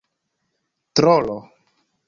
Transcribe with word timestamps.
trolo 0.95 1.39